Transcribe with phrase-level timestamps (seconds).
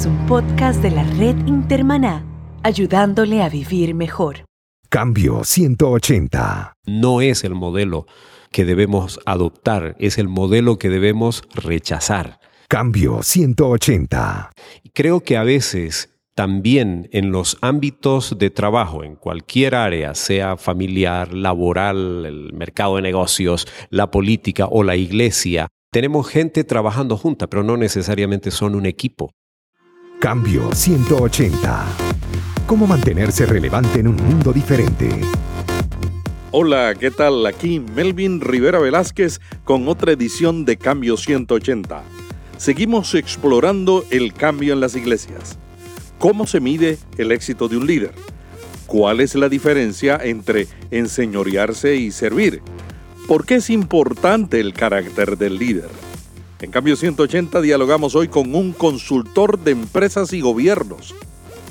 [0.00, 2.24] es un podcast de la red Intermaná,
[2.62, 4.46] ayudándole a vivir mejor.
[4.88, 6.72] Cambio 180.
[6.86, 8.06] No es el modelo
[8.50, 12.40] que debemos adoptar, es el modelo que debemos rechazar.
[12.66, 14.52] Cambio 180.
[14.94, 21.34] Creo que a veces también en los ámbitos de trabajo, en cualquier área, sea familiar,
[21.34, 27.62] laboral, el mercado de negocios, la política o la iglesia, tenemos gente trabajando junta, pero
[27.62, 29.32] no necesariamente son un equipo.
[30.20, 31.86] Cambio 180.
[32.66, 35.08] ¿Cómo mantenerse relevante en un mundo diferente?
[36.50, 37.46] Hola, ¿qué tal?
[37.46, 42.02] Aquí Melvin Rivera Velázquez con otra edición de Cambio 180.
[42.58, 45.58] Seguimos explorando el cambio en las iglesias.
[46.18, 48.12] ¿Cómo se mide el éxito de un líder?
[48.86, 52.60] ¿Cuál es la diferencia entre enseñorearse y servir?
[53.26, 55.88] ¿Por qué es importante el carácter del líder?
[56.60, 61.14] En Cambio 180 dialogamos hoy con un consultor de empresas y gobiernos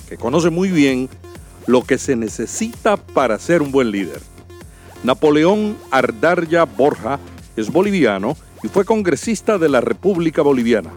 [0.07, 1.09] que conoce muy bien
[1.67, 4.19] lo que se necesita para ser un buen líder.
[5.03, 7.19] Napoleón Ardarya Borja
[7.55, 10.89] es boliviano y fue congresista de la República Boliviana.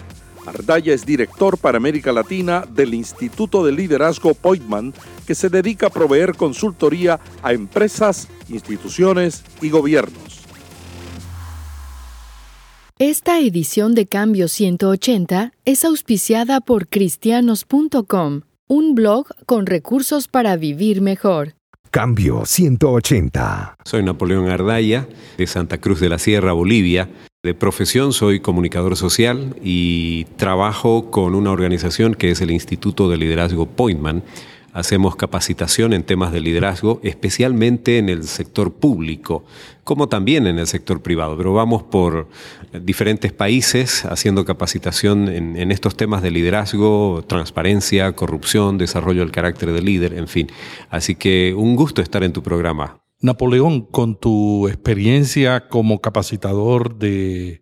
[0.47, 4.95] Ardaya es director para América Latina del Instituto de Liderazgo Poitman,
[5.27, 10.42] que se dedica a proveer consultoría a empresas, instituciones y gobiernos.
[13.05, 21.01] Esta edición de Cambio 180 es auspiciada por cristianos.com, un blog con recursos para vivir
[21.01, 21.57] mejor.
[21.91, 23.75] Cambio 180.
[23.85, 27.11] Soy Napoleón Ardaya, de Santa Cruz de la Sierra, Bolivia.
[27.43, 33.17] De profesión soy comunicador social y trabajo con una organización que es el Instituto de
[33.17, 34.23] Liderazgo Pointman.
[34.73, 39.45] Hacemos capacitación en temas de liderazgo, especialmente en el sector público,
[39.85, 41.37] como también en el sector privado.
[41.37, 42.29] Pero vamos por
[42.81, 49.85] diferentes países haciendo capacitación en, estos temas de liderazgo, transparencia, corrupción, desarrollo del carácter del
[49.85, 50.49] líder, en fin.
[50.89, 53.03] Así que un gusto estar en tu programa.
[53.21, 57.61] Napoleón, con tu experiencia como capacitador de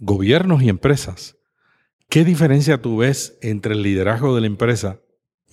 [0.00, 1.38] gobiernos y empresas,
[2.10, 5.01] ¿qué diferencia tú ves entre el liderazgo de la empresa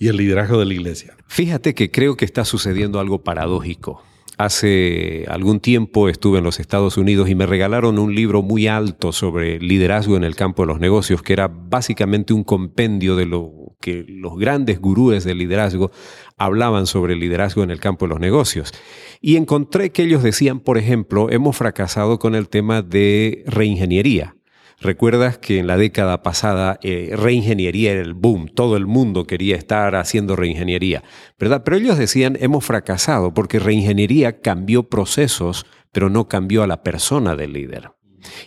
[0.00, 1.14] y el liderazgo de la iglesia?
[1.28, 4.02] Fíjate que creo que está sucediendo algo paradójico.
[4.38, 9.12] Hace algún tiempo estuve en los Estados Unidos y me regalaron un libro muy alto
[9.12, 13.76] sobre liderazgo en el campo de los negocios, que era básicamente un compendio de lo
[13.80, 15.90] que los grandes gurúes del liderazgo
[16.38, 18.72] hablaban sobre el liderazgo en el campo de los negocios.
[19.20, 24.34] Y encontré que ellos decían, por ejemplo, hemos fracasado con el tema de reingeniería.
[24.80, 29.56] Recuerdas que en la década pasada eh, reingeniería era el boom, todo el mundo quería
[29.56, 31.04] estar haciendo reingeniería,
[31.38, 31.62] ¿verdad?
[31.64, 37.36] Pero ellos decían, hemos fracasado porque reingeniería cambió procesos, pero no cambió a la persona
[37.36, 37.90] del líder.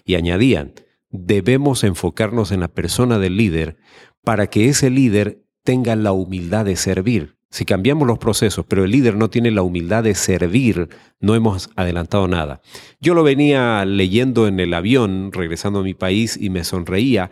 [0.06, 0.74] Y añadían,
[1.12, 3.78] debemos enfocarnos en la persona del líder
[4.24, 7.33] para que ese líder tenga la humildad de servir.
[7.54, 11.70] Si cambiamos los procesos, pero el líder no tiene la humildad de servir, no hemos
[11.76, 12.62] adelantado nada.
[13.00, 17.30] Yo lo venía leyendo en el avión, regresando a mi país, y me sonreía,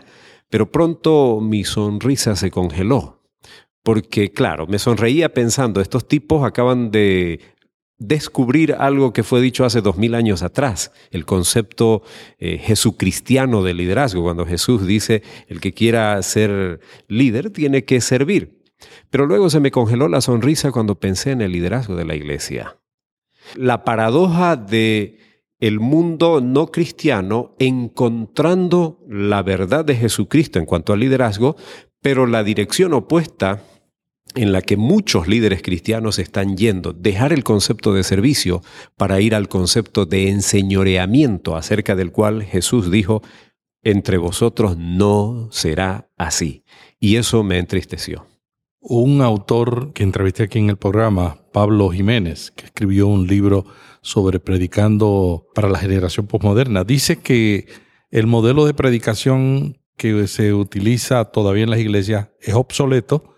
[0.48, 3.24] pero pronto mi sonrisa se congeló.
[3.82, 7.40] Porque, claro, me sonreía pensando, estos tipos acaban de
[7.98, 12.04] descubrir algo que fue dicho hace dos mil años atrás, el concepto
[12.38, 18.61] eh, jesucristiano de liderazgo, cuando Jesús dice, el que quiera ser líder tiene que servir.
[19.10, 22.78] Pero luego se me congeló la sonrisa cuando pensé en el liderazgo de la iglesia.
[23.56, 25.20] La paradoja de
[25.60, 31.56] el mundo no cristiano encontrando la verdad de Jesucristo en cuanto al liderazgo,
[32.02, 33.62] pero la dirección opuesta
[34.36, 38.64] en la que muchos líderes cristianos están yendo, dejar el concepto de servicio
[38.98, 43.22] para ir al concepto de enseñoreamiento acerca del cual Jesús dijo,
[43.84, 46.64] entre vosotros no será así.
[47.00, 48.26] Y eso me entristeció.
[48.84, 53.68] Un autor que entrevisté aquí en el programa, Pablo Jiménez, que escribió un libro
[54.02, 57.68] sobre predicando para la generación postmoderna, dice que
[58.10, 63.36] el modelo de predicación que se utiliza todavía en las iglesias es obsoleto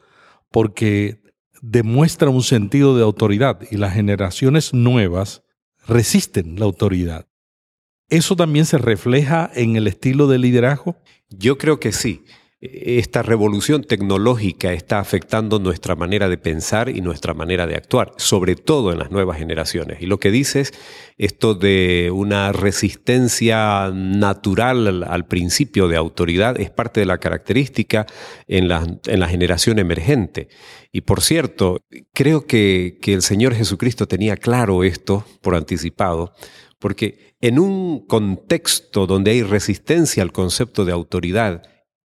[0.50, 1.22] porque
[1.62, 5.44] demuestra un sentido de autoridad y las generaciones nuevas
[5.86, 7.28] resisten la autoridad.
[8.08, 10.96] ¿Eso también se refleja en el estilo de liderazgo?
[11.30, 12.24] Yo creo que sí
[12.66, 18.56] esta revolución tecnológica está afectando nuestra manera de pensar y nuestra manera de actuar, sobre
[18.56, 20.02] todo en las nuevas generaciones.
[20.02, 20.74] Y lo que dices,
[21.18, 28.06] esto de una resistencia natural al, principio de autoridad, es parte de la característica
[28.48, 30.48] en la, en la generación emergente.
[30.94, 31.82] Y por cierto,
[32.14, 36.34] creo que, que el Señor Jesucristo tenía claro esto por anticipado,
[36.80, 41.64] porque en un contexto donde hay resistencia al concepto de autoridad,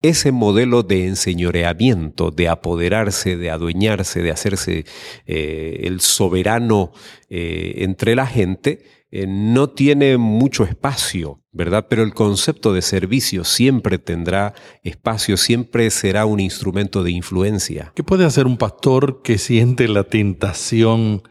[0.02, 4.84] ese modelo de enseñoreamiento, de apoderarse, de adueñarse, de hacerse
[5.26, 6.92] eh, el soberano
[7.28, 8.82] eh, entre la gente,
[9.12, 11.86] eh, no tiene mucho espacio, ¿verdad?
[11.90, 14.54] Pero el concepto de servicio siempre tendrá
[14.84, 17.92] espacio, siempre será un instrumento de influencia.
[17.94, 21.22] ¿Qué puede hacer un pastor que siente la tentación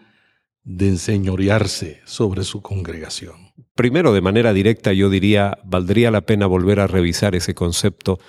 [0.70, 3.52] de enseñorearse sobre su congregación?
[3.74, 8.20] Primero, de manera directa, yo diría, valdría la pena volver a revisar ese concepto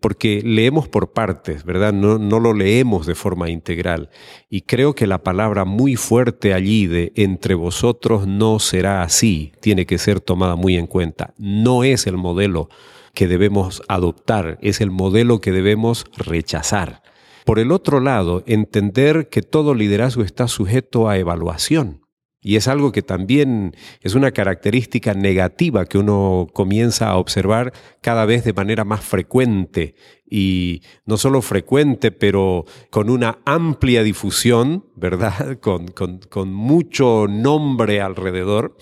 [0.00, 1.92] porque leemos por partes, ¿verdad?
[1.92, 4.08] No, no, lo leemos de forma integral.
[4.48, 9.86] Y creo que la palabra muy fuerte allí de entre vosotros no será así, tiene
[9.86, 11.34] que ser tomada muy en cuenta.
[11.38, 12.68] No es el modelo
[13.14, 17.02] que debemos adoptar, es el modelo que debemos rechazar.
[17.44, 22.00] Por el otro lado, entender que todo liderazgo está sujeto a evaluación.
[22.42, 28.24] Y es algo que también es una característica negativa que uno comienza a observar cada
[28.24, 29.94] vez de manera más frecuente
[30.24, 35.58] y no solo frecuente, pero con una amplia difusión, ¿verdad?
[35.60, 38.76] Con, con mucho nombre alrededor.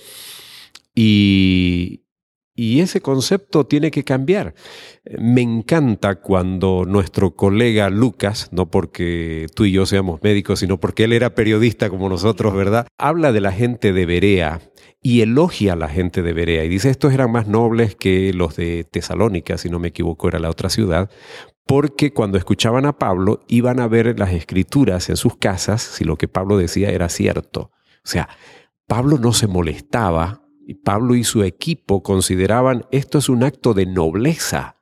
[0.95, 2.05] Y,
[2.59, 4.53] y ese concepto tiene que cambiar.
[5.17, 11.05] Me encanta cuando nuestro colega Lucas, no porque tú y yo seamos médicos, sino porque
[11.05, 12.89] él era periodista como nosotros, ¿verdad?
[12.99, 14.61] Habla de la gente de Berea
[15.01, 18.57] y elogia a la gente de Berea y dice, estos eran más nobles que los
[18.57, 21.09] de Tesalónica, si no me equivoco, era la otra ciudad,
[21.65, 26.17] porque cuando escuchaban a Pablo iban a ver las escrituras en sus casas si lo
[26.17, 27.71] que Pablo decía era cierto.
[28.05, 28.29] O sea,
[28.89, 33.87] Pablo no se molestaba y Pablo y su equipo consideraban esto es un acto de
[33.87, 34.77] nobleza,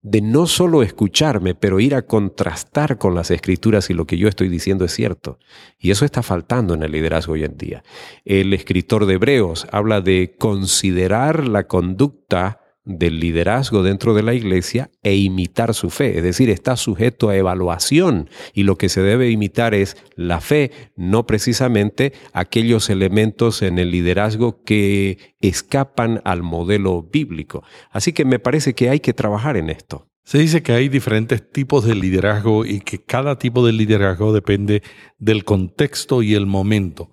[0.00, 4.26] de no solo escucharme, pero ir a contrastar con las escrituras y lo que yo
[4.26, 5.38] estoy diciendo es cierto.
[5.78, 7.82] Y eso está faltando en el liderazgo hoy en día.
[8.24, 14.90] El escritor de Hebreos habla de considerar la conducta del liderazgo dentro de la iglesia
[15.02, 16.16] e imitar su fe.
[16.16, 20.72] Es decir, está sujeto a evaluación y lo que se debe imitar es la fe,
[20.96, 27.62] no precisamente aquellos elementos en el liderazgo que escapan al modelo bíblico.
[27.90, 30.08] Así que me parece que hay que trabajar en esto.
[30.24, 34.82] Se dice que hay diferentes tipos de liderazgo y que cada tipo de liderazgo depende
[35.18, 37.10] del contexto y el momento.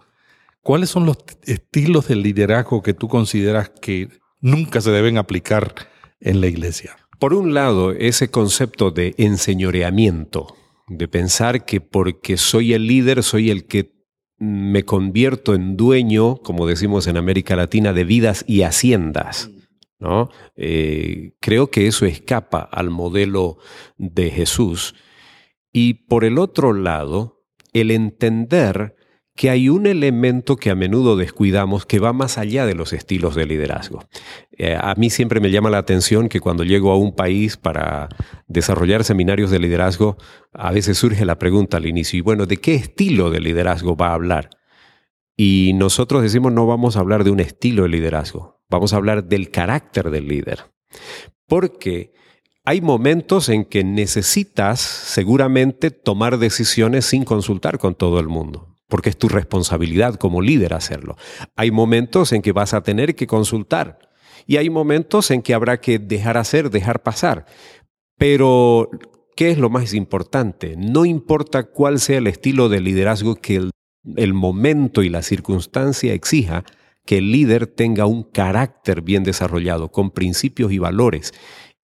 [0.61, 4.09] ¿Cuáles son los estilos de liderazgo que tú consideras que
[4.45, 5.73] nunca se deben aplicar
[6.19, 6.95] en la iglesia.
[7.19, 10.55] Por un lado, ese concepto de enseñoreamiento,
[10.87, 13.95] de pensar que porque soy el líder, soy el que
[14.37, 19.49] me convierto en dueño, como decimos en América Latina, de vidas y haciendas.
[19.97, 20.29] ¿no?
[20.55, 23.57] Eh, creo que eso escapa al modelo
[23.97, 24.93] de Jesús.
[25.71, 27.43] Y por el otro lado,
[27.73, 28.94] el entender
[29.35, 33.35] que hay un elemento que a menudo descuidamos que va más allá de los estilos
[33.35, 34.05] de liderazgo.
[34.57, 38.07] Eh, a mí siempre me llama la atención que cuando llego a un país para
[38.47, 40.15] desarrollar seminarios de liderazgo,
[40.53, 44.09] a veces surge la pregunta al inicio, y bueno, ¿de qué estilo de liderazgo va
[44.09, 44.49] a hablar?
[45.35, 49.25] Y nosotros decimos no vamos a hablar de un estilo de liderazgo, vamos a hablar
[49.25, 50.71] del carácter del líder.
[51.45, 52.13] Porque
[52.63, 59.09] hay momentos en que necesitas seguramente tomar decisiones sin consultar con todo el mundo porque
[59.09, 61.17] es tu responsabilidad como líder hacerlo.
[61.55, 63.99] Hay momentos en que vas a tener que consultar
[64.45, 67.45] y hay momentos en que habrá que dejar hacer, dejar pasar.
[68.17, 68.89] Pero,
[69.35, 70.75] ¿qué es lo más importante?
[70.77, 73.69] No importa cuál sea el estilo de liderazgo que
[74.15, 76.63] el, momento y la circunstancia exija,
[77.05, 81.33] que el líder tenga un carácter bien desarrollado, con principios y valores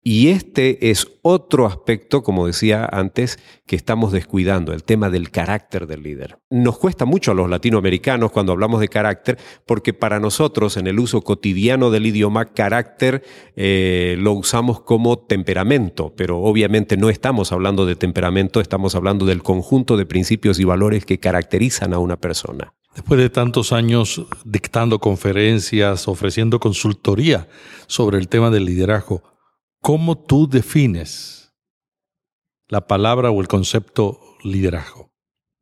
[0.03, 5.87] y este es otro aspecto, como decía antes, que estamos descuidando, el tema del carácter
[5.87, 6.39] del líder.
[6.49, 10.99] Nos cuesta mucho a los latinoamericanos cuando hablamos de carácter, porque para nosotros en el
[10.99, 13.23] uso cotidiano del idioma, carácter
[13.57, 19.43] eh, lo usamos como temperamento, pero obviamente no estamos hablando de temperamento, estamos hablando del
[19.43, 22.73] conjunto de principios y valores que caracterizan a una persona.
[22.95, 27.47] Después de tantos años dictando conferencias, ofreciendo consultoría
[27.87, 29.23] sobre el tema del liderazgo,
[29.83, 31.55] ¿Cómo tú defines
[32.69, 35.11] la palabra o el concepto liderazgo?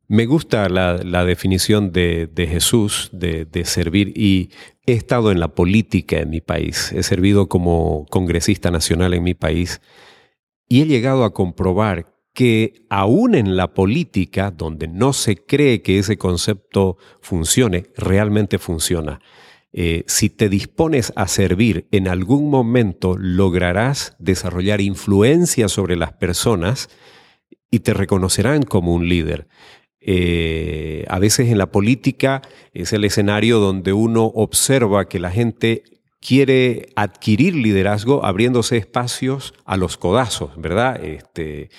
[0.07, 4.49] Me gusta la, definición de, Jesús de, de, servir y
[4.85, 9.35] he estado en la política en mi país, he servido como congresista nacional en mi
[9.35, 9.81] país
[10.67, 15.99] y he llegado a comprobar que aún en la política, donde no se cree que
[15.99, 19.21] ese concepto funcione, realmente funciona.
[19.71, 26.89] Eh, si te dispones a servir, en algún momento lograrás desarrollar influencia sobre las personas
[27.69, 29.47] y te reconocerán como un líder.
[30.01, 32.41] Eh, a veces en la política
[32.73, 35.83] es el escenario donde uno observa que la gente
[36.19, 41.03] quiere adquirir liderazgo abriéndose espacios a los codazos, ¿verdad?
[41.03, 41.69] Este,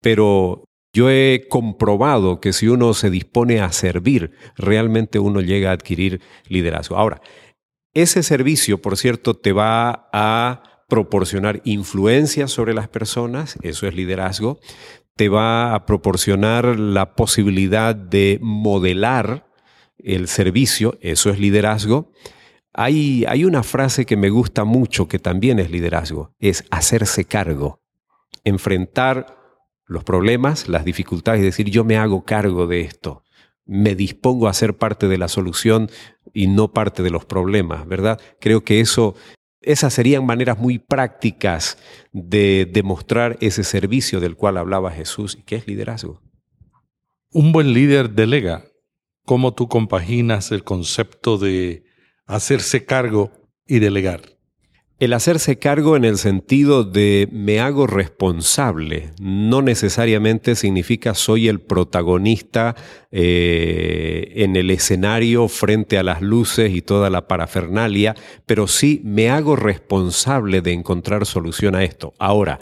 [0.00, 0.64] pero
[0.96, 6.22] yo he comprobado que si uno se dispone a servir, realmente uno llega a adquirir
[6.48, 6.96] liderazgo.
[6.96, 7.20] Ahora,
[7.92, 14.58] ese servicio, por cierto, te va a proporcionar influencia sobre las personas, eso es liderazgo,
[15.16, 19.46] te va a proporcionar la posibilidad de modelar
[19.98, 22.10] el servicio, eso es liderazgo.
[22.72, 27.82] Hay, hay una frase que me gusta mucho que también es liderazgo, es hacerse cargo,
[28.44, 29.35] enfrentar
[29.86, 33.22] los problemas, las dificultades y decir yo me hago cargo de esto,
[33.64, 35.90] me dispongo a ser parte de la solución
[36.32, 38.20] y no parte de los problemas, ¿verdad?
[38.40, 39.14] Creo que eso
[39.66, 41.76] esas serían maneras muy prácticas
[42.12, 46.22] de demostrar ese servicio del cual hablaba Jesús y que es liderazgo.
[47.32, 48.64] Un buen líder delega.
[49.24, 51.84] ¿Cómo tú compaginas el concepto de
[52.26, 53.32] hacerse cargo
[53.66, 54.35] y delegar?
[54.98, 61.60] El hacerse cargo en el sentido de me hago responsable no necesariamente significa soy el
[61.60, 62.74] protagonista
[63.10, 68.14] eh, en el escenario frente a las luces y toda la parafernalia,
[68.46, 72.14] pero sí me hago responsable de encontrar solución a esto.
[72.18, 72.58] Ahora,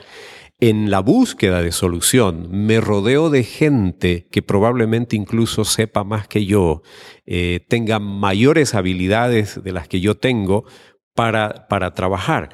[0.58, 6.46] en la búsqueda de solución me rodeo de gente que probablemente incluso sepa más que
[6.46, 6.82] yo,
[7.26, 10.64] eh, tenga mayores habilidades de las que yo tengo,
[11.14, 12.50] para, para trabajar.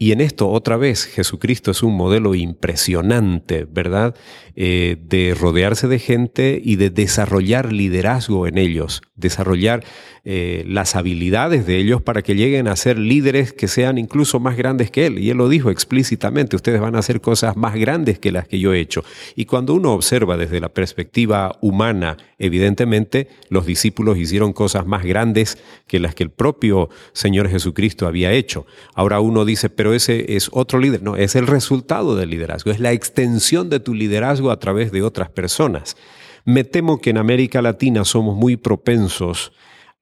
[0.00, 4.14] Y en esto, otra vez, Jesucristo es un modelo impresionante, ¿verdad?
[4.54, 9.82] Eh, de rodearse de gente y de desarrollar liderazgo en ellos, desarrollar
[10.24, 14.56] eh, las habilidades de ellos para que lleguen a ser líderes que sean incluso más
[14.56, 15.18] grandes que Él.
[15.18, 18.58] Y Él lo dijo explícitamente, ustedes van a hacer cosas más grandes que las que
[18.58, 19.04] yo he hecho.
[19.36, 25.56] Y cuando uno observa desde la perspectiva humana, evidentemente los discípulos hicieron cosas más grandes
[25.86, 28.66] que las que el propio Señor Jesucristo había hecho.
[28.94, 31.02] Ahora uno dice, pero ese es otro líder.
[31.02, 35.00] No, es el resultado del liderazgo, es la extensión de tu liderazgo a través de
[35.00, 35.96] otras personas.
[36.44, 39.50] Me temo que en América Latina somos muy propensos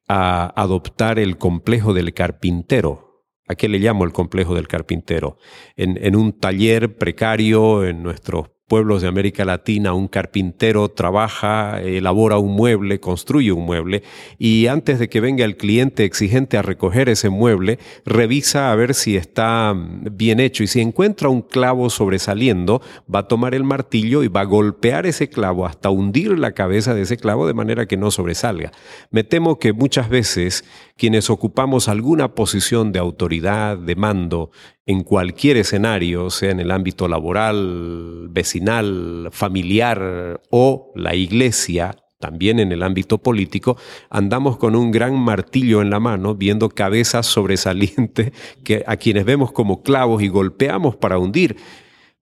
[0.08, 3.22] a adoptar el complejo del carpintero.
[3.46, 5.38] ¿A qué le llamo el complejo del carpintero?
[5.76, 12.38] En, en un taller precario en nuestros pueblos de América Latina, un carpintero trabaja, elabora
[12.38, 14.02] un mueble, construye un mueble
[14.38, 18.94] y antes de que venga el cliente exigente a recoger ese mueble, revisa a ver
[18.94, 22.82] si está bien hecho y si encuentra un clavo sobresaliendo,
[23.12, 26.92] va a tomar el martillo y va a golpear ese clavo hasta hundir la cabeza
[26.92, 28.72] de ese clavo de manera que no sobresalga.
[29.10, 30.64] Me temo que muchas veces
[30.96, 34.50] quienes ocupamos alguna posición de autoridad, de mando,
[34.86, 42.70] en cualquier escenario, sea en el ámbito laboral, vecinal, familiar o la iglesia, también en
[42.70, 43.76] el ámbito político,
[44.10, 48.32] andamos con un gran martillo en la mano, viendo cabezas sobresalientes
[48.64, 51.56] que, a quienes vemos como clavos y golpeamos para hundir,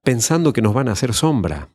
[0.02, 1.68] pensando que nos van a hacer sombra.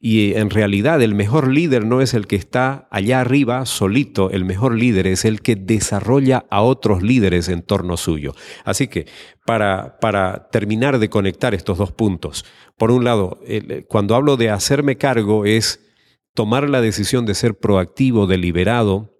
[0.00, 4.44] Y en realidad el mejor líder no es el que está allá arriba solito, el
[4.44, 8.34] mejor líder es el que desarrolla a otros líderes en torno suyo.
[8.64, 9.06] Así que
[9.44, 12.44] para, para terminar de conectar estos dos puntos,
[12.76, 13.40] por un lado,
[13.88, 15.84] cuando hablo de hacerme cargo es
[16.32, 19.18] tomar la decisión de ser proactivo, deliberado,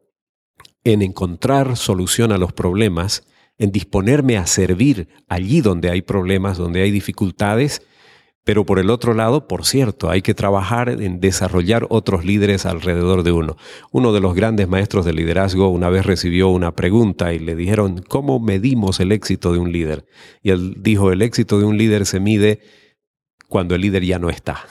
[0.85, 3.27] en encontrar solución a los problemas,
[3.59, 7.83] en disponerme a servir allí donde hay problemas, donde hay dificultades,
[8.49, 13.23] pero por el otro lado, por cierto, hay que trabajar en desarrollar otros líderes alrededor
[13.23, 13.59] de uno.
[13.93, 18.03] Uno de los grandes maestros de liderazgo una vez recibió una pregunta y le dijeron,
[18.09, 20.07] ¿cómo medimos el éxito de un líder?
[20.43, 22.61] Y él dijo, el éxito de un líder se mide
[23.49, 24.65] cuando el líder ya no está.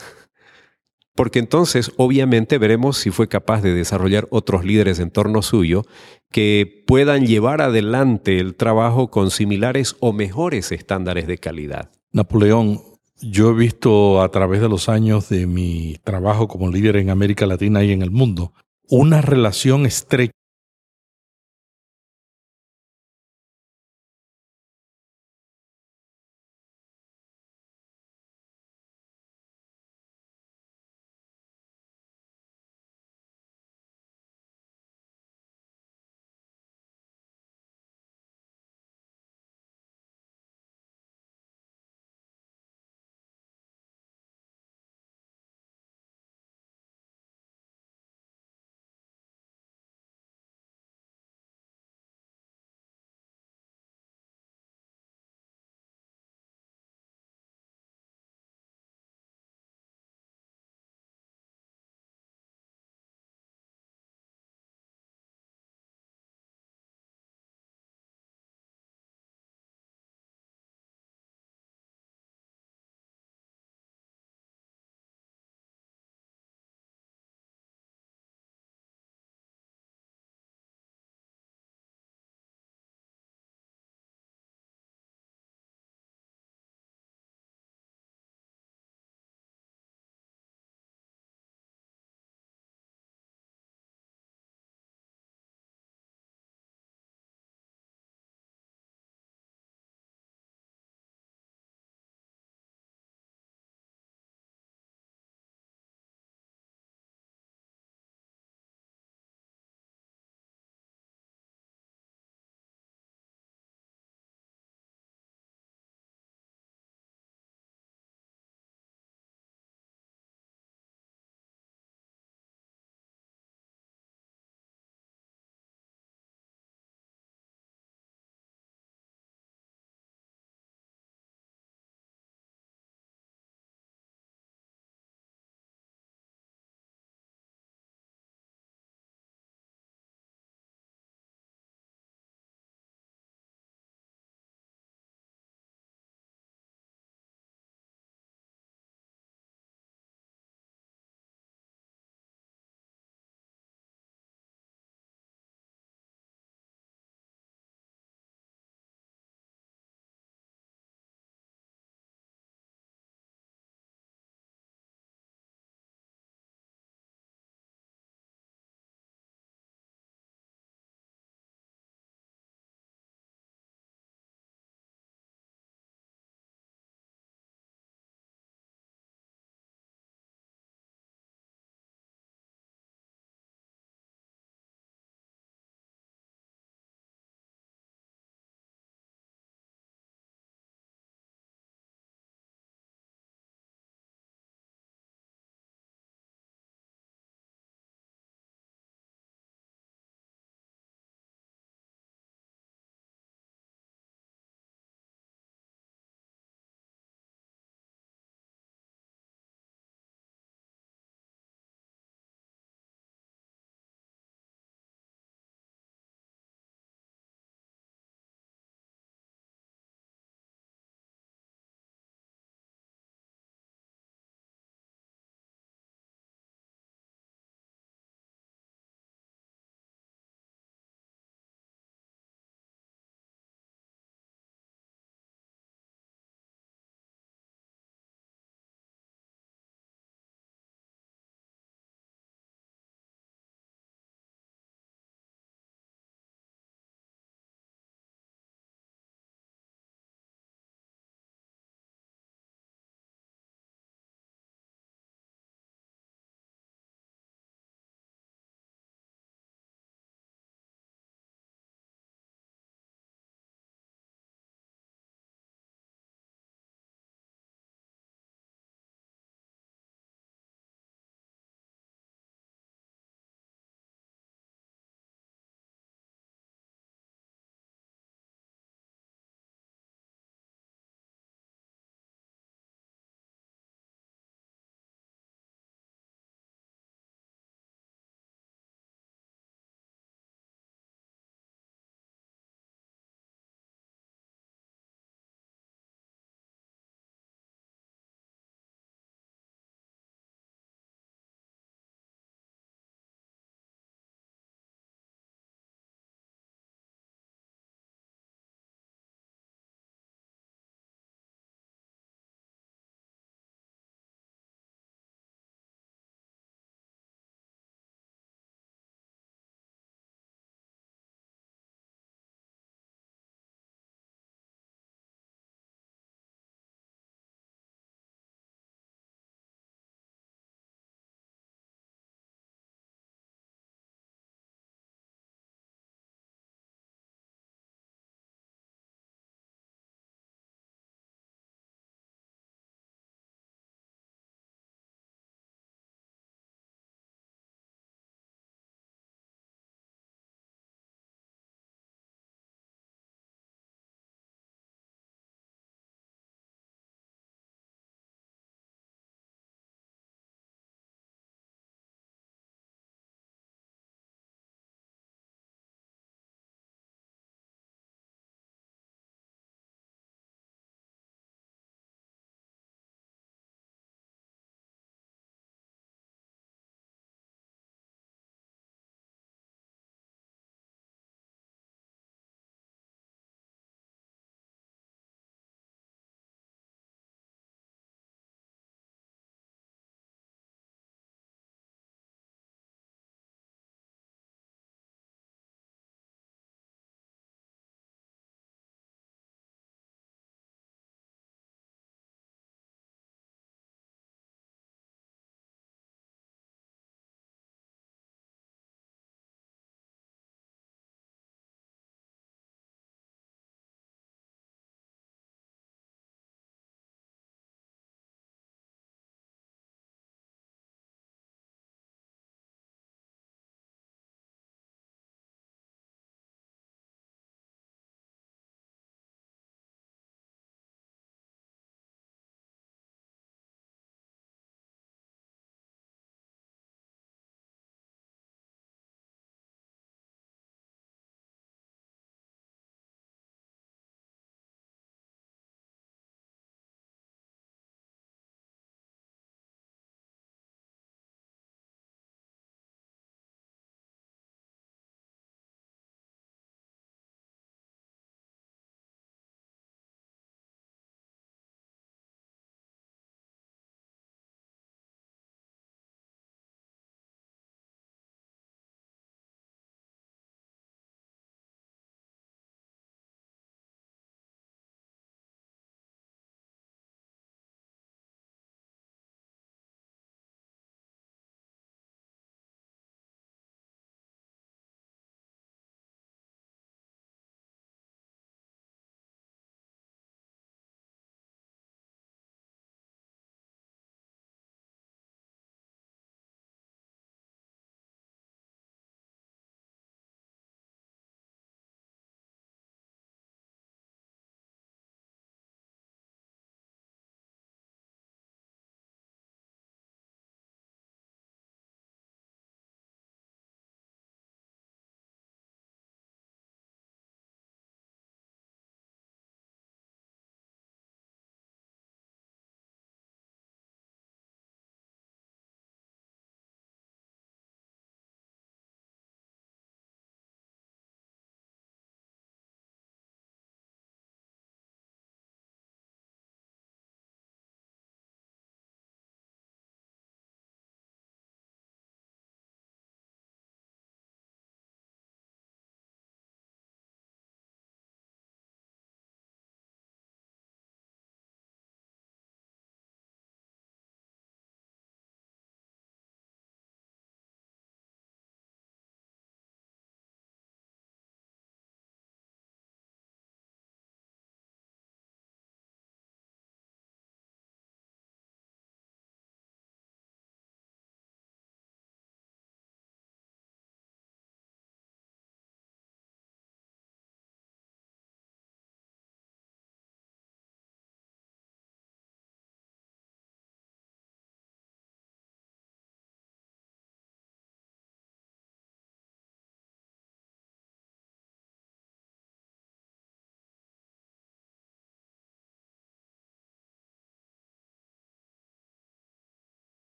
[1.14, 5.84] Porque entonces obviamente veremos si fue capaz de desarrollar otros líderes en torno suyo
[6.32, 11.92] que puedan llevar adelante el trabajo con similares o mejores estándares de calidad.
[12.10, 12.80] Napoleón,
[13.20, 17.46] yo he visto a través de los años de mi trabajo como líder en América
[17.46, 18.52] Latina y en el mundo
[18.88, 20.32] una relación estrecha